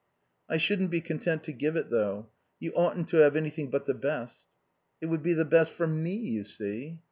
"I 0.49 0.57
shouldn't 0.57 0.89
be 0.89 0.99
content 0.99 1.43
to 1.43 1.51
give 1.51 1.75
it, 1.75 1.91
though. 1.91 2.29
You 2.59 2.71
oughtn't 2.73 3.07
to 3.09 3.17
have 3.17 3.35
anything 3.35 3.69
but 3.69 3.85
the 3.85 3.93
best." 3.93 4.47
"It 4.99 5.05
would 5.05 5.21
be 5.21 5.33
the 5.33 5.45
best 5.45 5.69
for 5.71 5.85
me, 5.85 6.15
you 6.15 6.43
see." 6.43 6.97